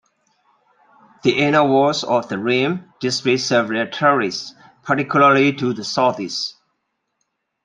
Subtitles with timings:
[1.21, 6.55] The inner walls of the rim display several terraces, particularly to the southeast.